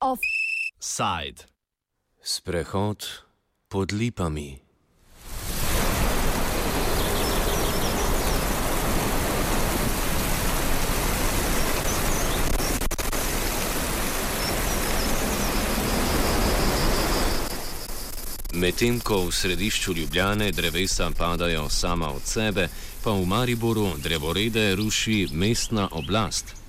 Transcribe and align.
Offside. 0.00 1.46
Sprehod 2.22 3.24
pod 3.68 3.92
lipami. 3.92 4.69
Medtem 18.60 19.00
ko 19.00 19.24
v 19.24 19.32
središču 19.32 19.94
Ljubljane 19.96 20.52
drevesa 20.52 21.10
padajo 21.18 21.68
sama 21.68 22.10
od 22.12 22.22
sebe, 22.24 22.68
pa 23.04 23.10
v 23.10 23.24
Mariboru 23.26 23.96
drevorede 23.96 24.74
ruši 24.76 25.28
mestna 25.32 25.88
oblast. 25.92 26.59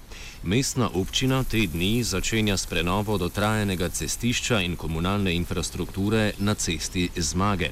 Mestna 0.44 0.90
občina 0.94 1.44
te 1.44 1.68
dni 1.68 2.04
začenja 2.04 2.58
s 2.58 2.66
prenovo 2.66 3.18
dotrajenega 3.18 3.90
cestišča 3.90 4.62
in 4.66 4.76
komunalne 4.76 5.36
infrastrukture 5.36 6.34
na 6.38 6.56
cesti 6.56 7.10
Zmage. 7.16 7.70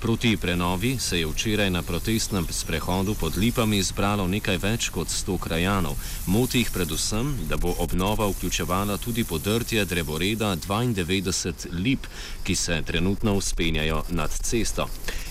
Proti 0.00 0.36
prenovi 0.36 0.98
se 0.98 1.20
je 1.20 1.26
včeraj 1.26 1.70
na 1.70 1.82
protestnem 1.82 2.46
sprehodu 2.50 3.14
pod 3.14 3.36
Lipami 3.36 3.82
zbralo 3.82 4.26
nekaj 4.26 4.58
več 4.58 4.88
kot 4.88 5.08
100 5.08 5.38
krajanov. 5.38 5.94
Moti 6.26 6.58
jih 6.58 6.70
predvsem, 6.74 7.36
da 7.48 7.56
bo 7.56 7.74
obnova 7.78 8.26
vključevala 8.26 8.96
tudi 8.96 9.24
podrtje 9.24 9.84
drevoreda 9.84 10.56
92 10.56 11.66
lip, 11.70 12.06
ki 12.42 12.54
se 12.54 12.82
trenutno 12.86 13.34
uspenjajo 13.34 14.02
nad 14.10 14.30
cesto. 14.42 14.88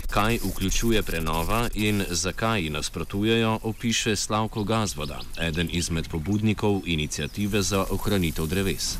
Kaj 0.09 0.39
vključuje 0.45 1.03
prenova 1.03 1.69
in 1.73 2.03
zakaj 2.09 2.61
ji 2.61 2.69
nasprotujejo, 2.69 3.59
opiše 3.63 4.15
Slavko 4.15 4.63
Gazvoda, 4.63 5.19
eden 5.41 5.69
izmed 5.71 6.07
pobudnikov 6.11 6.81
inicijative 6.85 7.61
za 7.61 7.85
ohranitev 7.91 8.45
dreves 8.45 8.97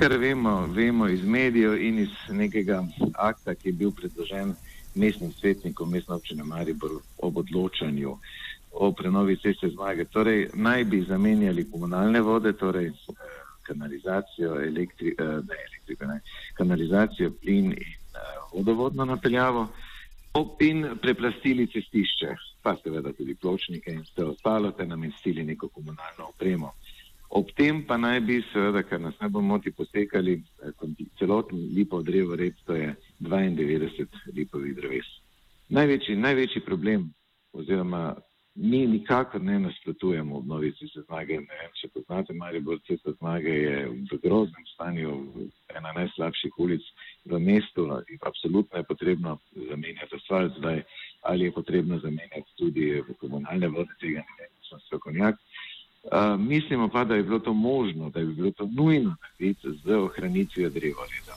kar 0.00 0.16
vemo, 0.18 0.66
vemo 0.66 1.08
iz 1.08 1.24
medijev 1.24 1.82
in 1.82 1.98
iz 1.98 2.08
nekega 2.28 2.84
akta, 3.14 3.54
ki 3.54 3.68
je 3.68 3.72
bil 3.72 3.90
predložen 3.90 4.54
mestnim 4.94 5.32
svetnikom 5.32 5.90
mestne 5.90 6.14
občine 6.14 6.44
Maribor 6.44 6.90
ob 7.18 7.36
odločanju 7.36 8.14
o 8.72 8.92
prenovi 8.92 9.36
ceste 9.36 9.68
zmage. 9.68 10.04
Torej, 10.04 10.48
naj 10.54 10.84
bi 10.84 11.02
zamenjali 11.08 11.66
komunalne 11.70 12.20
vode, 12.20 12.52
torej 12.52 12.92
kanalizacijo, 13.62 14.56
elektri, 14.62 15.12
eh, 15.18 15.24
ne, 15.24 15.58
elektriko, 15.68 16.06
ne, 16.06 16.20
kanalizacijo, 16.54 17.30
plin 17.42 17.72
in 17.72 17.99
vodovodno 18.52 19.04
napeljavo 19.04 19.68
in 20.60 20.84
preplastili 21.02 21.66
cestišče, 21.66 22.34
pa 22.62 22.76
seveda 22.82 23.12
tudi 23.12 23.34
pločnike 23.34 23.90
in 23.92 24.00
vse 24.00 24.24
ostalo, 24.24 24.70
te 24.70 24.86
namestili 24.86 25.44
neko 25.44 25.68
komunalno 25.68 26.28
opremo. 26.28 26.72
Ob 27.30 27.50
tem 27.56 27.84
pa 27.86 27.96
naj 27.96 28.20
bi, 28.20 28.40
seveda, 28.52 28.82
kar 28.82 29.00
nas 29.00 29.14
ne 29.20 29.28
bo 29.28 29.40
moti, 29.40 29.70
posekali 29.70 30.32
eh, 30.38 30.72
celoten 31.18 31.58
lipov 31.74 32.02
drevo 32.02 32.36
red, 32.36 32.54
to 32.66 32.74
je 32.74 32.94
92 33.20 34.06
lipovih 34.34 34.74
dreves. 34.76 35.06
Največji, 35.68 36.16
največji 36.16 36.64
problem, 36.66 37.12
oziroma 37.52 38.16
mi 38.54 38.86
nikakor 38.86 39.42
ne 39.42 39.58
nasprotujemo 39.60 40.36
obnovi 40.36 40.72
ceste 40.72 41.02
zmage, 41.06 41.38
ne 41.40 41.58
vem, 41.60 41.70
če 41.80 41.88
poznate 41.94 42.34
Maribor, 42.34 42.80
cesta 42.86 43.12
zmage 43.12 43.54
je 43.54 43.76
v 44.10 44.18
groznem 44.22 44.66
stanju, 44.74 45.14
ena 45.70 45.92
najslabših 45.96 46.58
ulic 46.58 46.82
v 47.24 47.38
mestu, 47.38 47.88
absolutno 48.20 48.78
je 48.78 48.84
potrebno 48.84 49.38
zamenjati 49.54 50.16
asfalt 50.16 50.52
zdaj, 50.58 50.82
ali 51.22 51.44
je 51.44 51.52
potrebno 51.52 51.98
zamenjati 51.98 52.56
tudi 52.56 53.02
komunalne 53.20 53.68
vode, 53.68 53.94
tega 54.00 54.18
ne 54.18 54.34
vem, 54.38 54.52
sem 54.68 54.80
strokovnjak 54.86 55.36
mislimo 56.38 56.88
pa, 56.88 57.04
da 57.04 57.14
je 57.14 57.22
bilo 57.22 57.38
to 57.38 57.52
možno, 57.52 58.10
da 58.10 58.20
je 58.20 58.26
bilo 58.26 58.50
to 58.50 58.68
nujno 58.72 59.16
narediti 59.20 59.68
z 59.84 59.90
ohranitvijo 59.94 60.70
drevoreda. 60.70 61.34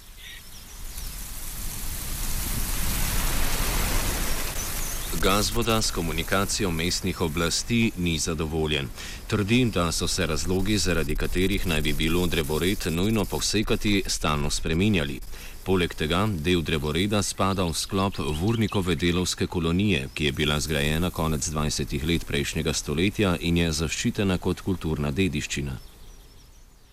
Gazvoda 5.23 5.81
s 5.81 5.91
komunikacijo 5.91 6.71
mestnih 6.71 7.21
oblasti 7.21 7.91
ni 7.97 8.17
zadovoljen. 8.17 8.87
Trdi, 9.27 9.65
da 9.65 9.91
so 9.91 10.07
se 10.07 10.25
razlogi, 10.25 10.77
zaradi 10.77 11.15
katerih 11.15 11.67
naj 11.67 11.81
bi 11.81 11.93
bilo 11.93 12.27
drevored 12.27 12.77
nujno 12.91 13.25
povsekati, 13.25 14.03
stalno 14.07 14.49
spreminjali. 14.49 15.19
Poleg 15.63 15.93
tega 15.95 16.25
del 16.27 16.59
drevoreda 16.59 17.21
spada 17.23 17.63
v 17.63 17.71
sklop 17.71 18.17
Vurnikove 18.19 18.97
delovske 18.99 19.45
kolonije, 19.47 20.09
ki 20.13 20.25
je 20.25 20.31
bila 20.35 20.57
zgrajena 20.59 21.07
konec 21.09 21.47
20. 21.47 22.03
let 22.03 22.25
prejšnjega 22.27 22.73
stoletja 22.75 23.37
in 23.39 23.61
je 23.61 23.69
zaščitena 23.71 24.37
kot 24.43 24.59
kulturna 24.59 25.11
dediščina. 25.15 25.77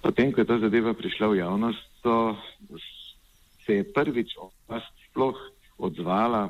Potem, 0.06 0.30
ko 0.30 0.44
je 0.44 0.46
ta 0.46 0.60
zadeva 0.62 0.94
prišla 0.94 1.32
v 1.32 1.40
javnost, 1.40 1.82
so, 2.02 2.14
se 3.66 3.80
je 3.80 3.88
prvič 3.90 4.36
oblast 4.38 4.94
sploh 5.10 5.42
odzvala 5.82 6.46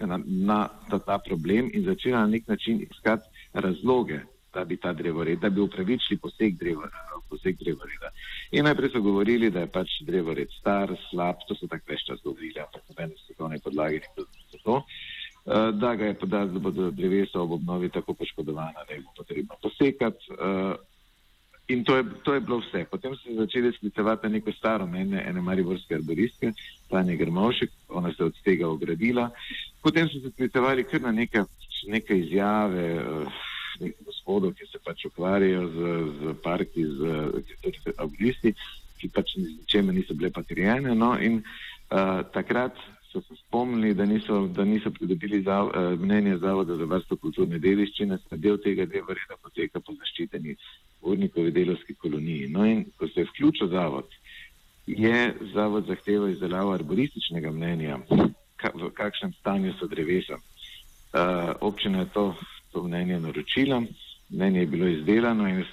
na, 0.00 0.16
na 0.24 0.58
ta, 0.88 0.98
ta 1.04 1.18
problem 1.20 1.68
in 1.74 1.84
začela 1.84 2.24
na 2.24 2.32
nek 2.32 2.48
način 2.48 2.80
iskati 2.80 3.28
razloge, 3.52 4.22
da 4.54 4.64
bi 4.64 4.76
ta 4.76 4.92
drevored, 4.92 5.38
da 5.40 5.50
bi 5.50 5.60
upravičili 5.60 6.18
poseg 6.18 6.56
drevoreda 6.58 7.08
poseg 7.28 7.60
drevoreda. 7.60 8.10
In 8.50 8.64
najprej 8.64 8.92
so 8.94 9.02
govorili, 9.04 9.50
da 9.50 9.64
je 9.64 9.72
pač 9.72 10.00
drevored 10.08 10.52
star, 10.58 10.92
slab, 11.10 11.44
to 11.48 11.56
so 11.58 11.68
tako 11.70 11.92
več 11.92 12.04
čas 12.08 12.20
govorili, 12.24 12.56
ampak 12.62 12.84
nobene 12.88 13.16
strokovne 13.24 13.60
podlage 13.64 14.02
ni 14.02 14.12
bilo 14.16 14.28
za 14.52 14.60
to, 14.64 14.76
uh, 14.82 15.70
da 15.76 15.94
ga 15.96 16.12
je 16.12 16.20
podal, 16.22 16.52
da 16.54 16.62
bodo 16.68 16.90
drevesa 16.90 17.40
ob 17.42 17.58
obnovi 17.58 17.90
tako 17.94 18.16
poškodovana, 18.18 18.86
da 18.88 18.96
jih 18.96 19.04
bo 19.04 19.18
potrebno 19.22 19.60
posekati. 19.62 20.38
Uh, 20.38 20.76
In 21.68 21.82
to 21.84 21.98
je, 21.98 22.04
to 22.24 22.32
je 22.32 22.40
bilo 22.40 22.56
vse. 22.62 22.86
Potem 22.88 23.12
so 23.12 23.26
se 23.26 23.34
začeli 23.36 23.74
sklicevati 23.76 24.24
na 24.24 24.38
neko 24.38 24.52
staro 24.56 24.86
mene, 24.88 25.20
ene 25.28 25.42
mariborske 25.44 25.98
arboristke, 25.98 26.54
Tanja 26.88 27.16
Grmovšek, 27.20 27.74
ona 27.92 28.08
se 28.08 28.22
je 28.22 28.28
od 28.30 28.38
tega 28.40 28.70
ogradila. 28.72 29.26
Potem 29.84 30.08
so 30.08 30.16
se 30.22 30.30
sklicevali 30.32 30.86
kar 30.88 31.02
na 31.04 31.12
neke, 31.12 31.42
neke 31.92 32.16
izjave, 32.22 32.86
uh, 33.04 33.44
nekih 33.84 34.07
gospodov, 34.28 34.52
ki 34.54 34.66
se 34.66 34.78
pač 34.84 35.06
ukvarjajo 35.08 35.68
z, 35.72 35.78
z 36.20 36.34
parki, 36.44 36.84
z 36.84 37.00
avgusti, 37.96 38.52
ki 39.00 39.08
pač 39.08 39.36
ničeme 39.36 39.92
niso 39.92 40.14
bile 40.14 40.30
patrijene. 40.30 40.94
No, 40.94 41.16
in 41.16 41.40
uh, 41.40 42.20
takrat 42.32 42.76
so 43.08 43.22
se 43.24 43.34
spomnili, 43.40 43.94
da 43.94 44.04
niso, 44.04 44.46
da 44.52 44.64
niso 44.64 44.90
pridobili 44.90 45.40
zav, 45.42 45.72
uh, 45.72 45.96
mnenje 45.96 46.36
Zavoda 46.38 46.76
za 46.76 46.84
varstvo 46.84 47.16
kulturne 47.16 47.58
dediščine, 47.58 48.18
da 48.28 48.36
del 48.36 48.58
tega 48.60 48.84
dela 48.84 49.16
reda 49.16 49.38
poteka 49.40 49.80
po 49.80 49.96
zaščiteni 49.96 50.56
urnikovi 51.00 51.50
delovski 51.50 51.94
koloniji. 51.94 52.50
No 52.52 52.66
in 52.66 52.84
ko 52.98 53.08
se 53.08 53.24
je 53.24 53.30
vključil 53.30 53.72
zavod, 53.72 54.12
je 54.86 55.34
zavod 55.54 55.88
zahteval 55.88 56.28
izdelavo 56.28 56.76
arborističnega 56.76 57.52
mnenja, 57.52 57.96
ka, 58.60 58.74
v 58.76 58.92
kakšnem 58.92 59.32
stanju 59.40 59.72
so 59.80 59.88
drevesa. 59.88 60.36
Uh, 61.08 61.56
občina 61.64 62.04
je 62.04 62.12
to 62.12 62.28
to 62.72 62.82
mnenje 62.84 63.20
naročila, 63.20 63.82
mnenje 64.28 64.60
je 64.60 64.66
bilo 64.66 64.88
izdelano 64.88 65.48
in, 65.48 65.64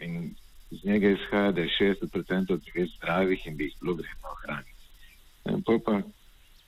in 0.00 0.34
iz 0.70 0.84
njega 0.84 1.08
izhaja, 1.08 1.52
da 1.52 1.60
je 1.60 1.68
60% 1.80 2.46
dreves 2.46 2.90
zdravih 2.96 3.46
in 3.46 3.56
bi 3.56 3.64
jih 3.64 3.74
bilo 3.80 3.94
vredno 3.94 4.28
ohraniti. 4.32 4.70
Pa 5.44 5.78
pa, 5.84 6.00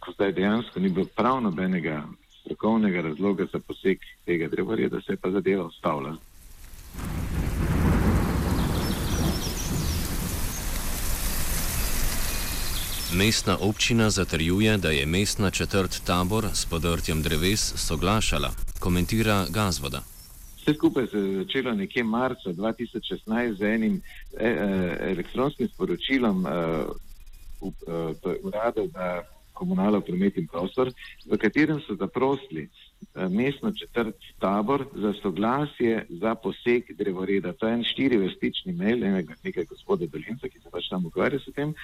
ko 0.00 0.12
zdaj 0.12 0.32
dejansko 0.32 0.80
ni 0.80 0.88
bilo 0.88 1.06
prav 1.16 1.40
nobenega 1.40 2.04
strokovnega 2.40 3.00
razloga 3.00 3.46
za 3.52 3.58
poseg 3.58 3.98
tega 4.24 4.48
drevorja, 4.48 4.88
da 4.88 5.00
se 5.00 5.12
je 5.12 5.16
pa 5.16 5.30
zadeva 5.30 5.64
ustavila. 5.64 6.16
Mestna 13.14 13.58
občina 13.60 14.10
zatrjuje, 14.10 14.76
da 14.76 14.90
je 14.90 15.06
mestna 15.06 15.50
četrt 15.50 16.02
tabor 16.06 16.44
s 16.54 16.66
podrtjem 16.66 17.22
dreves 17.22 17.72
soglašala, 17.76 18.50
komentira 18.80 19.46
Gazvoda. 19.50 20.15
Vse 20.66 20.74
skupaj 20.74 21.06
se 21.06 21.18
je 21.18 21.36
začelo 21.36 21.72
nekje 21.74 22.04
marca 22.04 22.50
2016 22.50 23.58
z 23.58 23.62
enim 23.62 24.00
e, 24.38 24.46
e, 24.48 24.96
elektronskim 25.12 25.68
sporočilom 25.68 26.46
e, 26.46 26.50
urada 28.42 28.86
za 28.86 29.22
komunalo 29.52 30.00
promet 30.00 30.36
in 30.36 30.46
prostor, 30.46 30.90
v 31.26 31.38
katerem 31.38 31.78
so 31.86 31.94
zaprosili 31.94 32.68
mestno 33.30 33.70
četrt 33.72 34.16
tabor 34.38 34.84
za 34.94 35.12
soglasje 35.22 36.06
za 36.10 36.34
poseg 36.34 36.92
drevoreda. 36.98 37.52
To 37.52 37.68
je 37.68 37.74
en 37.74 37.84
štiri 37.84 38.16
vrstični 38.16 38.72
mail 38.72 39.04
enega 39.04 39.34
nekaj 39.44 39.64
gospoda 39.70 40.06
Dolinca, 40.06 40.48
ki 40.48 40.58
se 40.58 40.70
pač 40.70 40.90
tam 40.90 41.06
ukvarja 41.06 41.38
s 41.38 41.54
tem. 41.54 41.74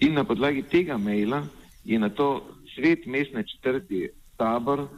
In 0.00 0.14
na 0.14 0.24
podlagi 0.24 0.62
tega 0.62 0.98
maila 0.98 1.46
je 1.84 1.98
na 1.98 2.10
to 2.10 2.42
svet 2.74 3.06
mestne 3.06 3.46
četrti 3.46 4.08
tabor 4.36 4.88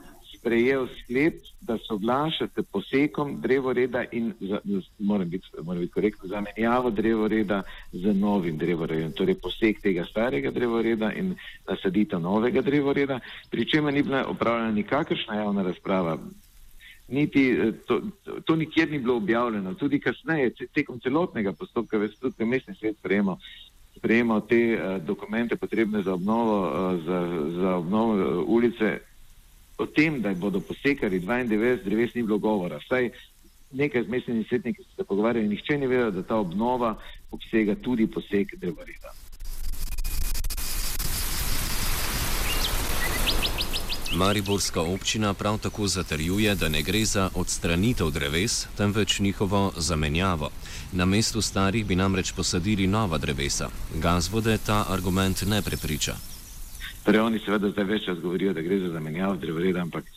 sprejel 0.47 0.87
sklep, 1.03 1.35
da 1.61 1.79
soglašate 1.79 2.63
posekom 2.63 3.41
drevoreda 3.41 4.05
in, 4.13 4.33
za, 4.41 4.61
moram 4.99 5.31
biti, 5.31 5.47
moram 5.63 5.81
biti 5.81 5.93
korektno, 5.93 6.29
zamenjavo 6.29 6.91
drevoreda 6.91 7.63
z 7.93 8.15
novim 8.15 8.59
drevoredom, 8.59 9.13
torej 9.13 9.35
posek 9.43 9.81
tega 9.83 10.05
starega 10.05 10.51
drevoreda 10.51 11.13
in 11.13 11.35
nasaditev 11.69 12.21
novega 12.21 12.63
drevoreda, 12.63 13.19
pri 13.51 13.67
čemer 13.67 13.95
ni 13.95 14.03
bila 14.03 14.25
opravljena 14.29 14.73
nikakršna 14.73 15.35
javna 15.35 15.63
razprava. 15.63 16.19
Niti, 17.09 17.51
eh, 17.51 17.73
to, 17.87 18.01
to 18.45 18.57
nikjer 18.57 18.91
ni 18.91 18.99
bilo 18.99 19.17
objavljeno, 19.17 19.75
tudi 19.75 20.01
kasneje, 20.01 20.55
tekom 20.75 21.01
celotnega 21.01 21.53
postopka, 21.53 21.99
veš, 21.99 22.17
tudi 22.23 22.45
mestni 22.45 22.75
svet 22.75 22.97
sprejemal, 22.99 23.37
sprejemal 23.97 24.41
te 24.47 24.79
uh, 24.79 25.03
dokumente 25.03 25.57
potrebne 25.57 26.03
za 26.03 26.15
obnovo, 26.15 26.63
uh, 26.63 27.05
za, 27.05 27.21
za 27.61 27.77
obnovo 27.77 28.15
uh, 28.15 28.49
ulice, 28.49 28.99
o 29.79 29.87
tem, 29.87 30.21
da 30.21 30.35
bodo 30.35 30.61
posekali 30.61 31.21
92 31.21 31.85
dreves, 31.85 32.15
ni 32.15 32.23
bilo 32.23 32.39
govora. 32.39 32.79
Vsaj 32.79 33.11
nekaj 33.73 34.03
z 34.05 34.09
mestnimi 34.09 34.45
svetniki 34.49 34.83
se 34.97 35.05
pogovarjali, 35.05 35.49
nihče 35.49 35.79
ni 35.79 35.87
vedel, 35.87 36.11
da 36.11 36.23
ta 36.23 36.37
obnova 36.37 36.97
obsega 37.31 37.75
tudi 37.75 38.07
posek 38.07 38.57
drevoreda. 38.57 39.13
Mariborska 44.17 44.81
občina 44.81 45.35
prav 45.35 45.59
tako 45.59 45.87
zatrjuje, 45.87 46.55
da 46.55 46.69
ne 46.69 46.83
gre 46.83 47.05
za 47.05 47.31
odstranitev 47.35 48.11
dreves, 48.11 48.67
temveč 48.77 49.21
njihovo 49.21 49.73
zamenjavo. 49.77 50.51
Na 50.93 51.05
mestu 51.05 51.43
starih 51.43 51.87
bi 51.87 51.97
namreč 51.97 52.33
posadili 52.33 52.87
nova 52.87 53.19
drevesa. 53.19 53.69
Gazvode 53.95 54.59
ta 54.67 54.85
argument 54.89 55.43
ne 55.47 55.63
prepriča. 55.63 56.36
Torej, 57.07 57.21
oni 57.23 57.39
seveda 57.39 57.69
zdaj 57.71 57.85
več 57.87 58.07
čas 58.09 58.19
govorijo, 58.19 58.53
da 58.53 58.63
gre 58.67 58.81
za 58.83 58.89
zamenjavo 58.91 59.37
drevoreda, 59.39 59.85
ampak 59.87 60.09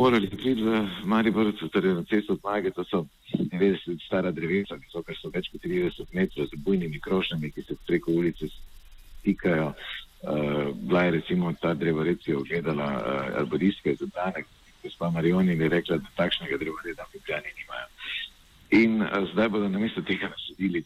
morali 0.00 0.30
priti 0.32 0.62
v 0.64 0.78
Maribor, 1.04 1.50
torej 1.60 1.92
na 1.98 2.04
cesto 2.08 2.38
zmage, 2.38 2.70
to 2.72 2.84
so 2.88 3.02
90 3.36 4.00
stara 4.06 4.30
drevesa, 4.32 4.78
ki 4.80 4.88
so, 4.88 5.02
so 5.18 5.28
več 5.34 5.50
kot 5.52 5.60
30 5.66 6.14
metrov 6.16 6.48
z 6.48 6.60
bujnimi 6.64 7.02
krošnjami, 7.04 7.50
ki 7.52 7.66
se 7.66 7.76
preko 7.84 8.16
ulice 8.16 8.48
stikajo. 9.18 9.74
Uh, 10.20 10.72
bila 10.72 11.04
je 11.04 11.10
recimo 11.18 11.52
ta 11.60 11.76
je 11.76 12.36
ogledala 12.36 12.88
uh, 12.96 13.36
arboristka 13.40 13.90
iz 13.90 14.02
Odanek, 14.02 14.48
gospa 14.82 15.10
Marioni 15.10 15.52
je 15.52 15.68
rekla, 15.68 15.96
da 15.96 16.16
takšnega 16.16 16.56
drevoreda 16.56 17.04
v 17.04 17.14
Ljubljani 17.18 17.52
nimajo. 17.60 17.86
In 18.70 19.02
uh, 19.02 19.28
zdaj 19.32 19.48
bodo 19.48 19.68
na 19.68 19.78
mesto 19.78 20.00
tega 20.00 20.32
nasadili 20.32 20.84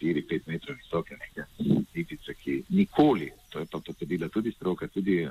4-5 0.00 0.46
metrov 0.46 0.76
visoke 0.76 1.16
neke 1.18 1.44
litice, 1.94 2.34
ki 2.34 2.62
nikoli, 2.68 3.30
to 3.50 3.58
je 3.58 3.66
pa 3.66 3.78
potrdila 3.78 4.28
tudi 4.28 4.52
stroka, 4.52 4.88
tudi, 4.88 5.28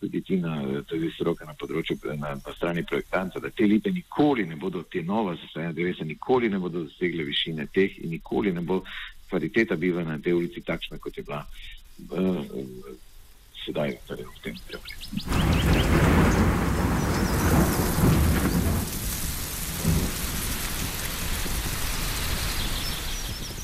tudi 0.00 0.22
Tina, 0.22 0.82
tudi 0.86 1.10
stroka 1.14 1.44
na 1.48 1.54
področju, 1.58 1.98
na, 2.16 2.34
na 2.38 2.54
strani 2.56 2.84
projektanta, 2.84 3.40
da 3.40 3.50
te 3.50 3.66
lipe 3.66 3.90
nikoli 3.90 4.46
ne 4.46 4.56
bodo, 4.56 4.82
te 4.82 5.02
nova 5.02 5.34
zasajene 5.36 5.72
drevesa 5.76 6.04
nikoli 6.04 6.48
ne 6.50 6.58
bodo 6.62 6.84
dosegle 6.86 7.24
višine 7.26 7.66
teh 7.74 7.98
in 8.04 8.10
nikoli 8.14 8.52
ne 8.52 8.60
bo 8.60 8.82
kvaliteta 9.30 9.76
bivanja 9.76 10.10
na 10.16 10.18
tej 10.22 10.32
ulici 10.36 10.60
takšna, 10.60 10.98
kot 10.98 11.16
je 11.16 11.24
bila 11.24 11.40
uh, 11.42 12.20
uh, 12.20 12.92
sedaj, 13.64 13.96
torej 14.06 14.26
v 14.26 14.38
tem 14.44 14.56
trenutku. 14.68 15.02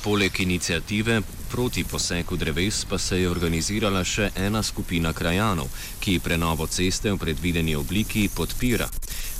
Poleg 0.09 0.39
inicijative 0.39 1.23
proti 1.51 1.85
poseku 1.85 2.37
dreves 2.37 2.85
pa 2.85 2.99
se 2.99 3.21
je 3.21 3.31
organizirala 3.31 4.05
še 4.05 4.31
ena 4.37 4.63
skupina 4.63 5.13
krajanov, 5.13 5.69
ki 6.01 6.21
prenovo 6.21 6.67
ceste 6.67 7.13
v 7.13 7.19
predvideni 7.19 7.77
obliki 7.77 8.29
podpira. 8.29 8.89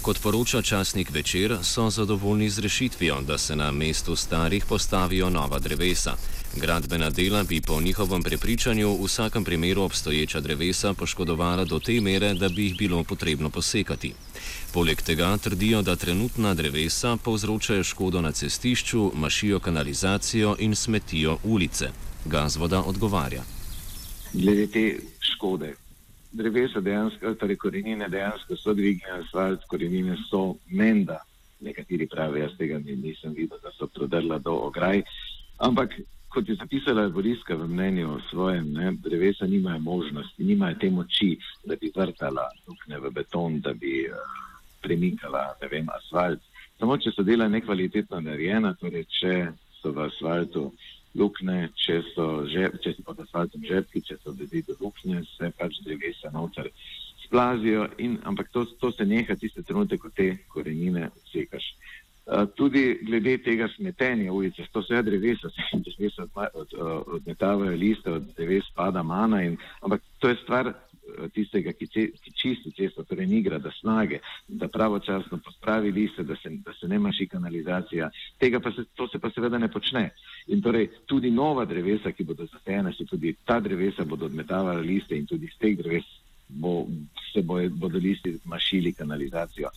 Kot 0.03 0.21
poroča 0.23 0.63
časnik 0.63 1.11
večer, 1.11 1.59
so 1.63 1.91
zadovoljni 1.91 2.51
z 2.51 2.59
rešitvijo, 2.59 3.21
da 3.21 3.39
se 3.39 3.57
na 3.57 3.71
mestu 3.73 4.17
starih 4.17 4.65
postavijo 4.65 5.31
nova 5.31 5.59
drevesa. 5.59 6.17
Gradbena 6.57 7.11
dela 7.11 7.43
bi 7.43 7.61
po 7.61 7.81
njihovem 7.81 8.23
prepričanju 8.23 8.95
v 8.95 9.05
vsakem 9.05 9.45
primeru 9.45 9.83
obstoječa 9.83 10.41
drevesa 10.41 10.95
poškodovala 10.95 11.65
do 11.65 11.79
te 11.79 12.01
mere, 12.01 12.35
da 12.35 12.49
bi 12.49 12.65
jih 12.65 12.77
bilo 12.77 13.05
potrebno 13.05 13.51
posekati. 13.51 14.15
Poleg 14.73 15.03
tega 15.03 15.37
trdijo, 15.37 15.83
da 15.83 15.97
trenutna 15.97 16.55
drevesa 16.55 17.17
povzročajo 17.17 17.85
škodo 17.85 18.21
na 18.21 18.33
cestišču, 18.33 19.13
mašijo 19.15 19.61
kanalizacijo 19.61 20.57
in 20.59 20.75
smetijo 20.75 21.39
ulice. 21.45 22.08
Gazvoda 22.29 22.83
odgovarja. 22.87 23.43
Glede 24.33 24.67
te 24.67 24.83
škode. 25.21 25.73
Drevesa 26.33 26.81
dejansko, 26.81 27.33
torej 27.41 27.57
korenine 27.57 28.09
dejansko 28.09 28.57
so 28.57 28.75
dvignjene, 28.77 29.23
asfalt, 29.23 29.65
korenine 29.71 30.17
so 30.29 30.43
menda. 30.69 31.23
Nekateri 31.65 32.07
pravijo, 32.07 32.45
jaz 32.45 32.59
tega 32.59 32.79
nisem 32.79 33.33
videl, 33.35 33.59
da 33.63 33.73
so 33.79 33.89
prodrla 33.95 34.39
do 34.39 34.53
ograj. 34.69 35.03
Ampak 35.59 35.97
kot 36.29 36.49
je 36.49 36.55
zapisala 36.55 37.09
Boriska 37.09 37.57
v 37.57 37.69
mnenju 37.69 38.19
svojem, 38.31 38.73
ne, 38.73 38.93
drevesa 38.93 39.47
nimajo 39.47 39.79
možnosti, 39.79 40.45
nimajo 40.45 40.77
te 40.81 40.91
moči, 40.91 41.39
da 41.65 41.77
bi 41.81 41.93
vrtala 41.97 42.45
lukne 42.69 43.01
v 43.01 43.11
beton, 43.11 43.61
da 43.61 43.73
bi 43.73 44.05
uh, 44.11 44.21
premikala, 44.83 45.55
vem, 45.71 45.89
asfalt. 45.97 46.45
Samo 46.79 46.99
če 47.01 47.11
so 47.17 47.25
dela 47.25 47.49
nekvalitetno 47.49 48.21
narejena, 48.21 48.75
torej 48.77 49.09
če 49.19 49.35
so 49.81 49.97
v 49.97 50.05
asfaltu 50.11 50.69
lukne, 51.15 51.69
če 51.79 52.03
so, 52.15 52.45
pod 53.05 53.21
asfaltom 53.25 53.65
žepki, 53.65 54.03
če 54.05 54.19
so 54.23 54.35
vedi 54.37 54.63
do 54.67 54.77
lukne, 54.81 55.23
se 55.37 55.53
pač 55.59 55.81
drevesa 55.85 56.33
noter 56.35 56.71
splazijo, 57.25 57.89
in, 57.99 58.19
ampak 58.25 58.51
to, 58.53 58.65
to 58.81 58.93
se 58.93 59.05
neha 59.07 59.37
tiste 59.37 59.63
trenutke, 59.63 59.99
ko 60.01 60.11
te 60.15 60.31
korenine 60.53 61.11
odsekaš. 61.11 61.73
Eh, 62.29 62.47
tudi 62.57 62.99
glede 63.03 63.39
tega 63.41 63.69
smetenja 63.73 64.33
ulice, 64.33 64.67
to 64.73 64.83
so 64.83 64.93
ja 64.95 65.03
drevesa, 65.03 65.49
drevesa 65.87 66.27
od, 66.55 66.75
odmetavajo 67.17 67.77
liste, 67.77 68.13
od 68.13 68.27
dreves 68.37 68.69
pada 68.77 69.03
mana, 69.03 69.43
in, 69.43 69.57
ampak 69.81 70.03
to 70.19 70.29
je 70.29 70.37
stvar 70.43 70.69
eh, 70.69 70.75
tistega, 71.33 71.73
ki, 71.73 71.89
ce, 71.89 72.05
ki 72.21 72.33
čisti 72.37 72.75
cesto, 72.77 73.07
torej 73.09 73.31
ni 73.31 73.41
grada 73.43 73.73
snage, 73.81 74.21
da 74.49 74.69
pravočasno 74.69 75.41
pospravi 75.45 75.93
liste, 75.93 76.25
da 76.29 76.37
se, 76.37 76.53
da 76.65 76.77
se 76.77 76.89
ne 76.89 76.99
maši 76.99 77.27
kanalizacija. 77.33 78.11
Tega 78.39 78.61
pa 78.61 78.73
se, 78.77 78.85
to 78.95 79.09
se 79.09 79.19
pa 79.19 79.31
seveda 79.33 79.59
ne 79.59 79.73
počne. 79.73 80.11
In 80.49 80.63
torej 80.65 80.89
tudi 81.07 81.31
nova 81.31 81.65
drevesa, 81.69 82.13
ki 82.13 82.25
bodo 82.25 82.47
zasajena, 82.47 82.93
se 82.93 83.05
tudi 83.05 83.37
ta 83.45 83.61
drevesa 83.61 84.05
bodo 84.05 84.27
odmetavala 84.27 84.81
liste 84.81 85.17
in 85.17 85.27
tudi 85.27 85.45
iz 85.47 85.57
teh 85.61 85.77
dreves 85.77 86.07
bo, 86.49 86.87
se 87.33 87.43
bo, 87.43 87.61
bodo 87.71 87.99
listi 87.99 88.39
mašili 88.45 88.93
kanalizacijo. 88.93 89.69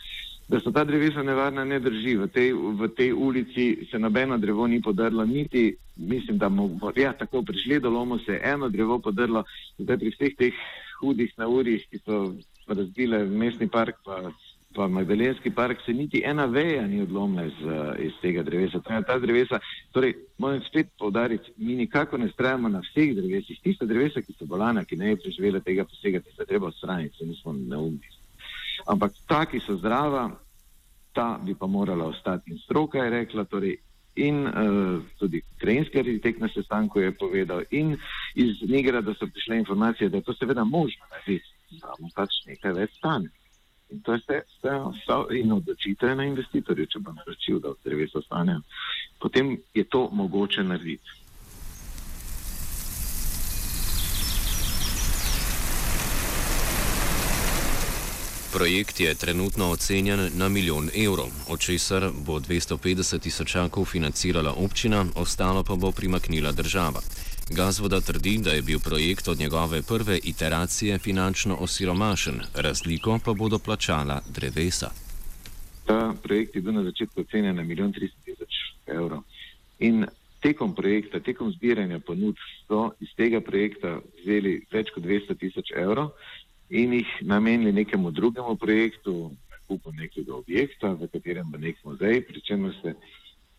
Da 0.48 0.60
so 0.60 0.72
ta 0.72 0.84
drevesa 0.84 1.24
nevarna, 1.24 1.66
ne 1.66 1.80
drži. 1.80 2.16
V 2.18 2.28
tej, 2.28 2.54
v 2.54 2.88
tej 2.96 3.14
ulici 3.14 3.88
se 3.92 4.00
nobeno 4.00 4.38
drevo 4.38 4.68
ni 4.68 4.82
podrlo, 4.82 5.26
niti 5.26 5.76
mislim, 5.96 6.38
da 6.38 6.50
bo 6.50 6.92
ja, 6.96 7.14
tako 7.14 7.44
prišli 7.44 7.80
do 7.80 7.90
lomu, 7.90 8.20
se 8.20 8.32
je 8.32 8.42
eno 8.44 8.70
drevo 8.70 9.00
podrlo. 9.00 9.44
Zdaj 9.78 9.98
pri 9.98 10.12
vseh 10.12 10.36
teh 10.38 10.54
hudih 11.00 11.34
naurih, 11.38 11.86
ki 11.90 12.00
so 12.06 12.34
razbile 12.68 13.26
mestni 13.26 13.68
park, 13.68 13.96
pa, 14.06 14.32
pa 14.76 14.88
Magdalenski 14.88 15.52
park, 15.52 15.82
se 15.86 15.94
niti 15.94 16.22
ena 16.26 16.46
veja 16.46 16.88
ni 16.88 17.02
odlomila 17.02 17.46
iz, 17.46 17.60
iz 18.00 18.14
tega 18.22 18.44
drevesa. 18.44 18.80
Ta, 18.80 19.02
ta 19.02 19.20
drevesa, 19.20 19.60
torej, 19.92 20.14
moram 20.38 20.62
spet 20.68 20.88
povdariti, 21.00 21.54
mi 21.58 21.76
nikako 21.76 22.18
ne 22.18 22.30
strajamo 22.30 22.70
na 22.70 22.80
vseh 22.80 23.16
drevesih. 23.16 23.60
Tista 23.64 23.86
drevesa, 23.86 24.22
ki 24.22 24.36
so 24.38 24.46
bolana, 24.46 24.86
ki 24.86 24.96
ne 24.96 25.10
je 25.12 25.20
preživela 25.26 25.60
tega 25.60 25.86
posega, 25.86 26.22
ki 26.22 26.36
se 26.38 26.46
treba 26.46 26.68
odstraniti, 26.68 27.18
se 27.18 27.26
nismo 27.26 27.54
neumni. 27.54 28.16
Ampak 28.88 29.20
ta, 29.28 29.46
ki 29.46 29.60
so 29.60 29.78
zdrava, 29.78 30.30
ta 31.14 31.38
bi 31.44 31.56
pa 31.56 31.68
morala 31.68 32.08
ostati. 32.08 32.52
In 32.52 32.60
stroka 32.64 33.04
je 33.04 33.10
rekla, 33.10 33.46
torej, 33.46 33.78
in 34.16 34.48
uh, 34.48 35.04
tudi 35.20 35.42
krajinski 35.60 36.00
arhitekt 36.00 36.40
na 36.40 36.50
sestanku 36.52 37.00
je 37.00 37.12
povedal, 37.12 37.64
in 37.72 37.98
iz 38.36 38.62
Nigra, 38.68 39.02
da 39.02 39.14
so 39.14 39.28
prišle 39.28 39.58
informacije, 39.58 40.10
da 40.10 40.18
je 40.18 40.24
to 40.24 40.34
seveda 40.34 40.64
možno 40.64 41.06
narediti, 41.12 41.48
samo 41.80 42.10
pač 42.16 42.44
nekaj 42.48 42.74
več 42.74 42.98
stane. 42.98 43.30
In 43.92 44.02
to 44.02 44.14
je 44.14 44.20
vse, 44.20 44.42
vse, 44.48 45.40
in 45.40 45.52
odločitev 45.52 46.16
na 46.16 46.24
investitorju, 46.24 46.86
če 46.88 47.00
bo 47.00 47.12
naročil, 47.12 47.60
da 47.60 47.74
v 47.74 47.82
drevesu 47.84 48.22
ostanejo. 48.22 48.62
Potem 49.20 49.58
je 49.74 49.84
to 49.84 50.08
mogoče 50.12 50.64
narediti. 50.64 51.22
Projekt 58.54 59.00
je 59.00 59.16
trenutno 59.16 59.70
ocenjen 59.72 60.30
na 60.36 60.50
milijon 60.50 60.90
evrov, 60.96 61.32
od 61.48 61.60
česar 61.60 62.10
bo 62.26 62.40
250 62.40 63.20
tisočakov 63.20 63.86
financirala 63.86 64.54
občina, 64.54 65.06
ostalo 65.16 65.64
pa 65.64 65.76
bo 65.76 65.92
primaknila 65.92 66.52
država. 66.52 67.00
Gazvoda 67.56 68.02
trdi, 68.02 68.38
da 68.44 68.50
je 68.50 68.62
bil 68.62 68.80
projekt 68.80 69.28
od 69.28 69.40
njegove 69.40 69.82
prve 69.82 70.20
iteracije 70.24 70.98
finančno 70.98 71.56
osiromašen, 71.60 72.42
razliko 72.56 73.20
pa 73.26 73.34
bodo 73.34 73.60
plačala 73.60 74.22
drevesa. 74.30 74.90
Ta 75.86 76.14
projekt 76.24 76.56
je 76.56 76.62
bil 76.62 76.74
na 76.74 76.84
začetku 76.84 77.22
ocenjen 77.22 77.56
na 77.56 77.64
milijon 77.64 77.94
300 77.94 78.10
tisoč 78.26 78.54
evrov. 78.88 79.22
In 79.80 80.06
tekom 80.40 80.76
projekta, 80.76 81.20
tekom 81.20 81.52
zbiranja 81.52 82.00
ponudb 82.00 82.38
so 82.68 82.92
iz 83.00 83.10
tega 83.18 83.42
projekta 83.42 84.00
vzeli 84.22 84.66
več 84.72 84.90
kot 84.96 85.04
200 85.04 85.38
tisoč 85.40 85.72
evrov 85.76 86.10
in 86.70 86.94
jih 86.94 87.08
namenili 87.22 87.72
nekemu 87.72 88.12
drugemu 88.12 88.56
projektu, 88.56 89.32
nakupu 89.52 89.92
nekega 89.92 90.36
objekta, 90.36 90.94
v 90.94 91.08
katerem 91.08 91.52
bo 91.52 91.58
nek 91.58 91.78
muzej, 91.84 92.22
pri 92.28 92.42
čemer 92.42 92.74
se 92.82 92.96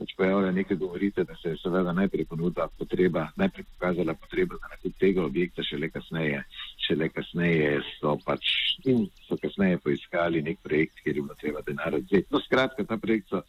pač 0.03 0.15
pojavlja 0.19 0.53
nekaj 0.53 0.77
govorite, 0.77 1.25
da 1.25 1.35
se 1.39 1.55
je 1.55 1.63
seveda 1.63 1.93
najprej 1.97 2.27
ponudila 2.31 2.69
potreba, 2.79 3.29
najprej 3.37 3.67
pokazala 3.73 4.15
potreba 4.15 4.59
za 4.61 4.71
nakup 4.75 4.99
tega 5.01 5.25
objekta, 5.25 5.63
šele 5.63 5.89
kasneje, 5.95 6.45
šele 6.87 7.09
kasneje 7.09 7.75
so 7.99 8.17
pač 8.27 8.55
in 8.85 9.07
so 9.29 9.39
kasneje 9.39 9.79
poiskali 9.85 10.43
nek 10.43 10.59
projekt, 10.63 11.03
kjer 11.05 11.17
je 11.17 11.23
bilo 11.23 11.39
treba 11.41 11.63
denar 11.67 11.95
odzeti. 11.95 12.27
No, 12.31 12.41
skratka, 12.43 12.85
ta 12.85 12.99
projekt 12.99 13.31
so 13.31 13.45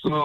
so 0.00 0.16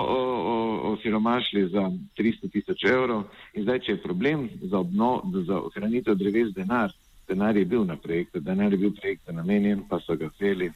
osiromašili 0.93 1.69
za 1.69 1.91
300 2.17 2.51
tisoč 2.51 2.84
evrov 2.88 3.25
in 3.53 3.63
zdaj, 3.63 3.79
če 3.79 3.91
je 3.91 4.03
problem 4.03 4.50
za, 4.62 4.79
obno, 4.79 5.22
za 5.48 5.60
ohranitev 5.60 6.15
dreves 6.15 6.53
denar, 6.55 6.93
denar 7.27 7.57
je 7.57 7.65
bil 7.65 7.84
na 7.84 7.98
projektu, 7.98 8.39
denar 8.39 8.72
je 8.72 8.77
bil 8.77 8.93
projektu 8.95 9.34
namenjen, 9.34 9.84
pa 9.89 10.00
so 10.00 10.15
ga 10.15 10.29
vzeli 10.31 10.72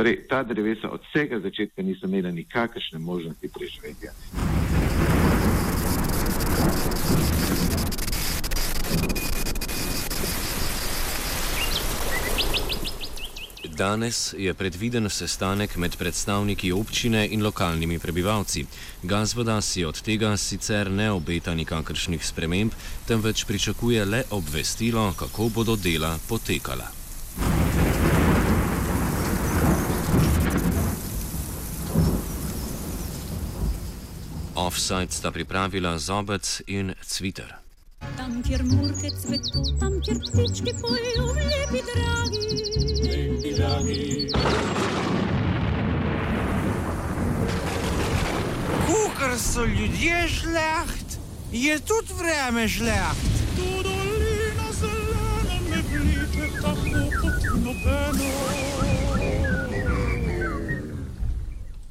Torej, 0.00 0.16
ta 0.28 0.42
drevesa 0.42 0.88
od 0.88 1.00
vsega 1.04 1.40
začetka 1.40 1.82
niso 1.82 2.06
imela 2.06 2.30
nikakršne 2.30 2.98
možnosti 2.98 3.48
preživetja. 3.48 4.12
Danes 13.76 14.34
je 14.38 14.54
predviden 14.54 15.10
sestanek 15.10 15.76
med 15.76 15.96
predstavniki 15.96 16.72
občine 16.72 17.28
in 17.28 17.42
lokalnimi 17.42 17.98
prebivalci. 17.98 18.64
Gazvoda 19.02 19.60
si 19.60 19.84
od 19.84 20.00
tega 20.00 20.36
sicer 20.36 20.90
ne 20.90 21.10
obeta 21.12 21.54
nikakršnih 21.54 22.26
sprememb, 22.26 22.72
temveč 23.08 23.44
pričakuje 23.44 24.04
le 24.04 24.22
obvestilo, 24.30 25.12
kako 25.18 25.48
bodo 25.48 25.76
dela 25.76 26.18
potekala. 26.28 26.99
Offside 34.70 35.10
sta 35.10 35.34
pripravila 35.34 35.98
zobec 35.98 36.62
in 36.70 36.94
cviter. 37.02 37.58
Tam, 38.16 38.38
kjer 38.38 38.62
murke 38.62 39.10
cvetu, 39.10 39.64
tam, 39.80 39.96
kjer 39.98 40.18
ptički 40.22 40.74
pojejo, 40.78 41.26
lepi 41.34 41.80
dragi. 41.90 42.42
Lepi 43.02 43.50
dragi. 43.58 44.30
Kukar 48.86 49.34
so 49.38 49.66
ljudje 49.66 50.28
žleht, 50.38 51.18
je 51.50 51.74
tudi 51.82 52.14
vreme 52.14 52.68
žleht. 52.68 53.26
Tu 53.58 53.82
dolina 53.82 54.68
zelena 54.78 55.58
me 55.66 55.82
vliče, 55.82 56.46
tam 56.62 56.78